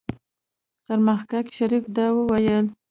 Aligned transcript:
سرمحقق 0.87 1.45
شريف 1.57 1.83
دا 1.97 2.05
وويل. 2.15 2.65